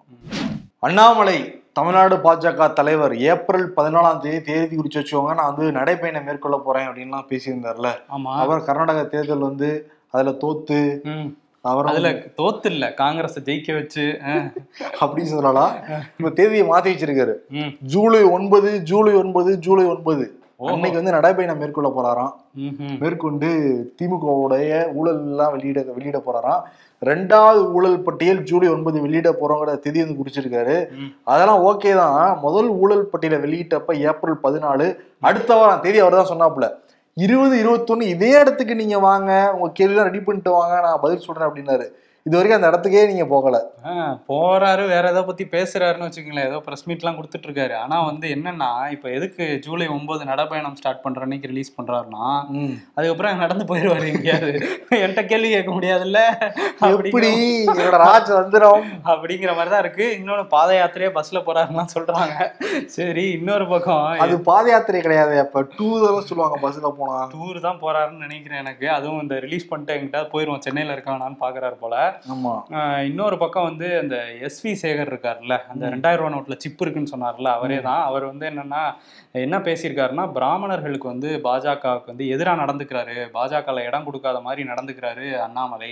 [0.79, 1.37] அண்ணாமலை
[1.73, 5.33] தமிழ்நாடு பாஜக தலைவர் ஏப்ரல் பதினாலாம் தேதி தேதி குறிச்சு வச்சுக்கோங்க.
[5.35, 7.89] நான் வந்து நடைப்பயணம் மேற்கொள்ள போறேன் அப்படின்லாம் பேசியிருந்தார்ல.
[8.15, 8.33] ஆமா.
[8.43, 9.69] அவர் கர்நாடக தேர்தல் வந்து
[10.11, 10.79] அதுல தோத்து.
[11.65, 12.09] அவர் அதுல
[12.39, 14.05] தோத்து இல்ல காங்கிரஸ் ஜெயிக்க வச்சு
[15.01, 15.71] அப்படின்னு சொல்லலாம்.
[16.17, 17.33] இப்ப தேதியை மாத்தி வச்சிருக்காரு.
[17.59, 20.25] ம், ஜூலை ஒன்பது ஜூலை ஒன்பது ஜூலை ஒன்பது.
[20.59, 22.33] அன்னைக்கு வந்து நடைப்பயணம் மேற்கொள்ள போறாராம்.
[23.01, 23.49] மேற்கொண்டு
[23.99, 24.69] திமுகவுடைய
[24.99, 26.61] ஊழல் எல்லாம் வெளியிட வெளியிட போறாராம்.
[27.01, 30.77] ரெண்டாவது ஊழல் பட்டியல் ஜூலை ஒன்பது வெளியிட போறோங்கிற தேதி வந்து குறிச்சிருக்காரு.
[31.23, 32.39] அதெல்லாம் ஓகே தான்.
[32.45, 34.87] முதல் ஊழல் பட்டியலை வெளியிட்டப்ப ஏப்ரல் பதினாலு
[35.29, 36.67] அடுத்த வாரம் தேதி அவர் தான் சொன்னாப்புல.
[37.25, 39.31] இருபது இருபத்தொன்னு இதே இடத்துக்கு நீங்க வாங்க.
[39.57, 40.75] உங்க கேள்விலாம் ரெடி பண்ணிட்டு வாங்க.
[40.87, 41.87] நான் பதில் சொல்றேன் அப்படின்னாரு.
[42.25, 43.57] இது வரைக்கும் அந்த இடத்துக்கே நீங்க போகல.
[44.27, 46.47] போறாரு வேற ஏதோ பத்தி பேசுறாருன்னு வச்சுக்கோங்களேன்.
[46.47, 51.01] ஏதோ பிரஸ் மீட் எல்லாம் கொடுத்துட்டு இருக்காரு ஆனா வந்து என்னன்னா இப்ப எதுக்கு ஜூலை ஒன்பது நடைப்பயணம் ஸ்டார்ட்
[51.01, 52.23] பண்ற அன்னைக்கு ரிலீஸ் பண்றாருன்னா
[52.95, 54.51] அதுக்கப்புறம் நடந்து போயிடுவாரு எங்கேயாவது.
[54.89, 56.17] என்கிட்ட கேள்வி கேட்க முடியாதுல்ல?
[56.81, 57.11] அப்படிங்கிற-
[57.65, 60.19] என்னோட ராஜ தந்திரம் அப்படிங்கிற மாதிரி தான் இருக்கு.
[60.21, 62.49] இன்னொன்னு பாத யாத்திரையே பஸ்ல போறாருன்னு சொல்றாங்க.
[62.85, 65.39] சரி இன்னொரு பக்கம் அது பாத யாத்திரை கிடையாது.
[65.39, 67.29] அப்ப டூ தான் சொல்லுவாங்க பஸ்ல போனா.
[67.37, 68.89] டூர் தான் போறாருன்னு நினைக்கிறேன் எனக்கு.
[68.89, 70.59] அதுவும் இந்த ரிலீஸ் பண்ணிட்டு எங்கிட்ட போயிருவோம்.
[70.59, 72.14] சென்னையில இருக்கானான்னு பாக்குறாரு போல.
[73.09, 74.15] இன்னொரு பக்கம் வந்து அந்த
[74.47, 78.01] எஸ்வி சேகர் இருக்கார்ல அந்த ரெண்டாயிரம் ரூபா நோட்ல சிப் இருக்குன்னு சொன்னார்ல அவரே தான்.
[78.09, 78.83] அவர் வந்து என்னன்னா
[79.45, 85.91] என்ன பேசியிருக்காருன்னா பிராமணர்களுக்கு வந்து பாஜகவுக்கு வந்து எதிராக நடந்துக்கிறாரு பாஜகல இடம் கொடுக்காத மாதிரி நடந்துக்கிறாரு அண்ணாமலை.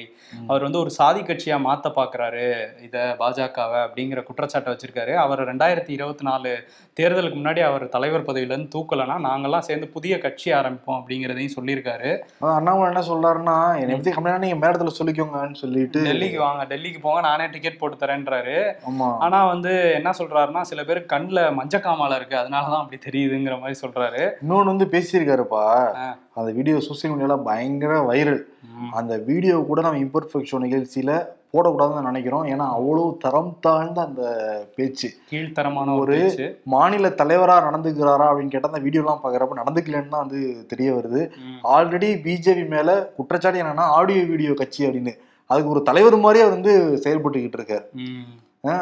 [0.49, 2.45] அவர் வந்து ஒரு சாதி கட்சியா மாத்த பாக்குறாரு
[2.87, 5.13] இத பாஜகவை அப்படிங்கிற குற்றச்சாட்டை வச்சிருக்காரு.
[5.25, 6.51] அவர் ரெண்டாயிரத்தி இருபத்தி நாலு
[6.99, 12.11] தேர்தலுக்கு முன்னாடி அவர் தலைவர் பதவியில இருந்து தூக்கலைன்னா நாங்கெல்லாம் சேர்ந்து புதிய கட்சி ஆரம்பிப்போம் அப்படிங்கிறதையும் சொல்லியிருக்காரு.
[12.57, 17.47] அண்ணாமலை என்ன சொல்றாருன்னா என்னை பத்தி கம்மியா நீங்க மேடத்துல சொல்லிக்கோங்கன்னு சொல்லிட்டு டெல்லிக்கு வாங்க டெல்லிக்கு போங்க நானே
[17.47, 18.57] டிக்கெட் போட்டு தரேன்றாரு.
[18.89, 19.17] ஆமா.
[19.17, 24.23] ஆனா வந்து என்ன சொல்றாருன்னா சில பேர் கண்ணுல மஞ்சக்காமலை இருக்கு அதனாலதான் அப்படி தெரியுதுங்கிற மாதிரி சொல்றாரு.
[24.43, 25.63] இன்னொன்னு வந்து பேசியிருக்காருப்பா.
[26.33, 28.43] அந்த வீடியோ சோசியல் மீடியால பயங்கர வைரல்
[28.91, 31.13] அந்த வீடியோ கூட நம்ம இம்பர்ஃபெக்ஷன் நிகழ்ச்சியில
[31.53, 32.45] போடக்கூடாதுன்னு நினைக்கிறோம்.
[32.45, 34.23] ஏன்னா அவ்வளவு தரம் தாழ்ந்த அந்த
[34.75, 35.07] பேச்சு.
[35.31, 36.15] கீழ்த்தரமான ஒரு.
[36.63, 41.21] மாநில தலைவரா நடந்துக்கிறாரா அப்படின்னு கேட்டா அந்த வீடியோலாம் பாக்குறப்ப நடந்துக்கலன்னு தான் வந்து தெரிய வருது.
[41.75, 45.13] ஆல்ரெடி பிஜேபி மேல குற்றச்சாட்டு என்னன்னா ஆடியோ வீடியோ கட்சி அப்படின்னு.
[45.53, 47.85] அதுக்கு ஒரு தலைவர் மாதிரி அவர் வந்து செயல்பட்டுக்கிட்டு இருக்காரு.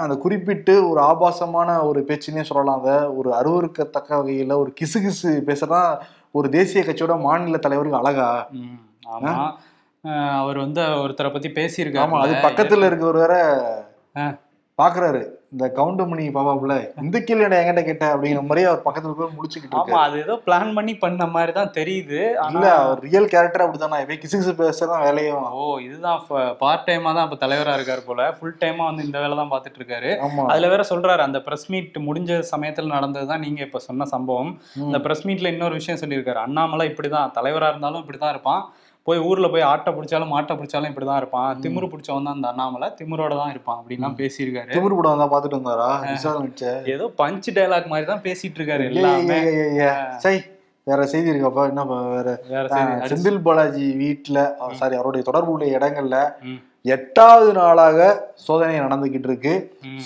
[0.03, 2.79] அந்த குறிப்பிட்டு ஒரு ஆபாசமான ஒரு பேச்சுன்னே சொல்லலாம்.
[2.81, 5.81] அதை ஒரு அருவருக்கத்தக்க வகையில ஒரு கிசுகிசு பேசுறதா
[6.31, 8.29] ஒரு தேசிய கட்சியோட மாநில தலைவருக்கு அழகா.
[10.41, 13.35] அவர் வந்து ஒருத்தரை பத்தி ஆமா பேசியிருக்காரு அது பக்கத்துல இருக்கவர் வேற.
[14.79, 15.21] பாக்குறாரு.
[15.53, 19.97] இந்த கவுண்டமணி பாபாப்புல இந்த கேள்வி என்ன என்கிட்ட கேட்ட அப்படிங்கிற மாதிரி அவர் பக்கத்துல போய் முடிச்சுக்கிட்டு ஆமா
[20.03, 22.19] அது ஏதோ பிளான் பண்ணி பண்ண மாதிரி தான் தெரியுது
[22.51, 23.99] இல்ல அவர் ரியல் கேரக்டர் அப்படித்தானே?
[24.03, 26.21] எப்பயும் கிசுகிசு பேசுறதான் வேலையும் ஓ இதுதான்
[26.61, 28.29] பார்ட் டைமா தான் இப்ப தலைவரா இருக்காரு போல.
[28.37, 30.11] ஃபுல் டைமா வந்து இந்த வேலை தான் பார்த்துட்டு இருக்காரு.
[30.51, 34.53] அதுல வேற சொல்றாரு அந்த பிரஸ் மீட் முடிஞ்ச சமயத்துல நடந்ததுதான் நீங்க இப்ப சொன்ன சம்பவம்.
[34.87, 36.41] இந்த பிரஸ் மீட்ல இன்னொரு விஷயம் சொல்லியிருக்காரு.
[36.47, 38.63] அண்ணாமலை இப்படிதான் தலைவரா இருந்தாலும் இப்படிதான் இருப்பான்.
[39.07, 41.51] போய் ஊர்ல போய் ஆட்டை பிடிச்சாலும் மாட்டை பிடிச்சாலும் இப்படிதான் இருப்பான்.
[41.63, 42.87] திமிரு பிடிச்சவன் தான் அந்த அண்ணாமலை.
[42.99, 44.71] திமிரோட தான் இருப்பான் அப்படின்லாம் பேசியிருக்காரு.
[44.75, 45.91] திமிரு படம் வந்தா பாத்துட்டு வந்தாரா?
[46.95, 49.39] ஏதோ பஞ்ச் டயலாக் மாதிரி தான் பேசிட்டு இருக்காரு எல்லாமே.
[50.25, 50.35] சை
[50.87, 51.85] வேற செய்தி இருக்காப்பா என்ன
[52.15, 52.35] வேற
[53.09, 54.37] செந்தில் பாலாஜி வீட்டுல
[54.81, 56.17] சாரி அவருடைய தொடர்பு உள்ள இடங்கள்ல
[56.95, 57.99] எட்டாவது நாளாக
[58.45, 59.53] சோதனை நடந்துகிட்டு இருக்கு.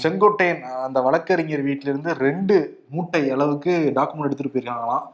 [0.02, 2.56] செங்கோட்டையன் அந்த வழக்கறிஞர் வீட்டில இருந்து ரெண்டு
[2.96, 5.06] மூட்டை அளவுக்கு டாக்குமெண்ட் எடுத்துட்டு போயிருக்காங்களாம்.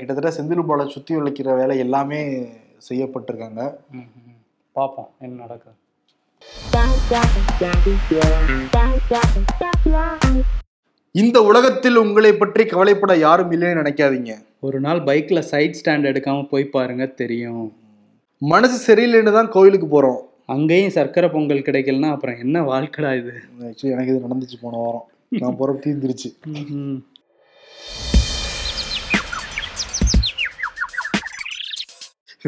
[0.00, 2.20] கிட்டத்தட்ட செந்தில் பாலாஜி சுத்தி வளைக்கிற வேலை எல்லாமே
[2.88, 3.74] செய்யப்பட்டிருக்காங்க.
[3.90, 4.40] ம், ம்.
[4.76, 5.76] பாப்போம் என்ன நடக்குது.
[11.14, 14.34] இந்த உலகத்தில் உங்களை பற்றி கவலைப்பட யாரும் இல்லைன்னு நினைக்காதீங்க.
[14.60, 17.76] ஒரு நாள் பைக்ல சைட் ஸ்டாண்ட் எடுக்காம போய் பாருங்க தெரியும்.
[18.38, 20.20] மனசு சரியில்லைன்னு தான் கோயிலுக்கு போறோம்.
[20.46, 23.32] அங்கேயும் சர்க்கரை பொங்கல் கிடைக்கலன்னா அப்புறம் என்ன வாழ்க்கடா இது?
[23.60, 25.06] ஆக்சுவலி எனக்கு இது நடந்துச்சு போன வாரம்.
[25.28, 26.30] நான் போற தீர்ந்துருச்சு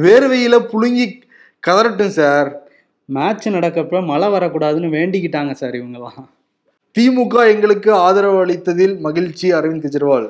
[0.02, 1.04] வேர்வையில புழுங்கி
[1.66, 2.48] கதறட்டும் சார்.
[3.16, 6.24] மேட்ச் நடக்கப்ப மழை வரக்கூடாதுன்னு வேண்டிக்கிட்டாங்க சார் இவங்கெல்லாம்.
[6.96, 10.26] திமுக எங்களுக்கு ஆதரவு அளித்ததில் மகிழ்ச்சி அரவிந்த் கெஜ்ரிவால்.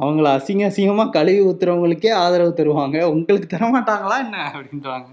[0.00, 3.04] அவங்கள அசிங்க அசிங்கமா கழுவி ஊத்துறவங்களுக்கே ஆதரவு தருவாங்க.
[3.04, 5.06] உங்களுக்கு தர மாட்டாங்களா என்ன அப்படின்றாங்க.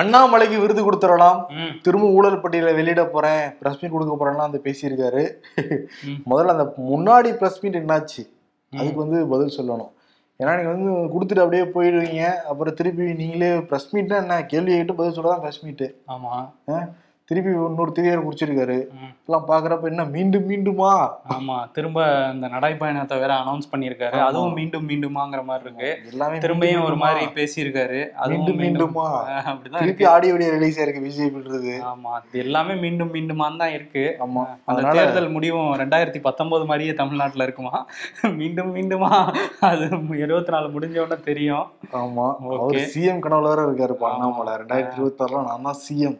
[0.00, 1.40] அண்ணாமலைக்கு விருது கொடுத்துடலாம்.
[1.82, 3.42] திரும்ப ஊழல் பட்டியலை வெளியிட போறேன்.
[3.58, 5.24] பிரஸ் மீட் கொடுக்க போறேன்லாம் அந்த பேசியிருக்காரு.
[6.30, 8.22] முதல்ல அந்த முன்னாடி பிரஸ் மீட் என்னாச்சு?
[8.80, 9.92] அதுக்கு வந்து பதில் சொல்லணும்.
[10.40, 12.22] ஏன்னா நீங்க வந்து கொடுத்துட்டு அப்படியே போயிடுவீங்க.
[12.50, 14.36] அப்புறம் திருப்பி நீங்களே பிரஸ் மீட்னா என்ன?
[14.52, 16.32] கேள்வி கேட்டு பதில் சொல்ல தான் பிரஸ் மீட்டு ஆமா
[17.32, 18.78] திருப்பி இன்னொரு திரியர் குடிச்சிருக்காரு.
[19.28, 20.90] எல்லாம் பாக்குறப்ப என்ன மீண்டும் மீண்டுமா?
[21.34, 21.98] ஆமா திரும்ப
[22.34, 24.16] இந்த நடைப்பயணத்தை வேற அனௌன்ஸ் பண்ணியிருக்காரு.
[24.16, 24.26] ஆமா.
[24.30, 25.90] அதுவும் மீண்டும் மீண்டுமாங்கிற மாதிரி இருக்கு.
[26.12, 27.22] எல்லாமே திரும்பியும் ஒரு மாதிரி?
[27.38, 28.00] பேசியிருக்காரு.
[28.22, 28.80] அதுவும் மீண்டும் மீண்டும்
[29.50, 34.04] அப்படிதான் திருப்பி ஆடியோ வீடியோ ரிலீஸ் ஆயிருக்கு பிஜேபின்றது ஆமா இது எல்லாமே மீண்டும் மீண்டுமான்னு தான் இருக்கு.
[34.26, 37.74] ஆமா அந்த தேர்தல் முடிவும் ரெண்டாயிரத்தி பத்தொன்பது மாதிரியே தமிழ்நாட்டுல இருக்குமா?
[38.40, 39.12] மீண்டும் மீண்டுமா?
[39.70, 39.84] அது
[40.24, 41.66] இருபத்தி நாலு முடிஞ்ச உடனே தெரியும்.
[42.02, 42.26] ஆமா.
[42.42, 43.96] அவர் சிஎம் கனவுல இருக்காரு.
[44.10, 44.52] அண்ணாமலை.
[44.62, 46.18] ரெண்டாயிரத்தி இருபத்தி ஆறுல நான் தான் சிஎம்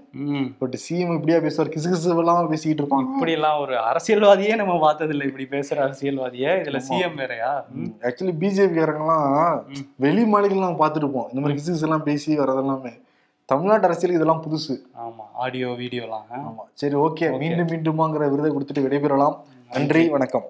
[0.60, 1.72] பட் சிஎம் இப்படியா பேசுவார்?
[1.72, 6.48] கிசு கிசு இல்லாம பேசிக்கிட்டு இருப்பான் இப்படி எல்லாம் ஒரு அரசியல்வாதியே நம்ம பார்த்தது இல்ல இப்படி பேசுற அரசியல்வாதியே.
[6.48, 6.80] இதுல.
[6.88, 7.64] சிஎம் வேறயா.
[8.00, 9.74] ஆக்சுவலி பிஜேபி காரங்கலாம் ம்.
[9.96, 13.02] வெளி நாங்க பார்த்துருப்போம் இந்த மாதிரி கிசு எல்லாம் பேசி வரதெல்லாமே
[13.44, 15.06] தமிழ்நாட்டு அரசியலுக்கு இதெல்லாம் புதுசு.
[15.06, 15.24] ஆமா.
[15.32, 16.24] ஆடியோ வீடியோலாம்.
[16.36, 16.60] ஆமா.
[16.72, 17.38] சரி ஓகே.
[17.38, 19.36] மீண்டும் மீண்டுமாங்கிற விருதை கொடுத்துட்டு விடைபெறலாம்.
[19.72, 20.08] நன்றி.
[20.08, 20.44] வணக்கம்.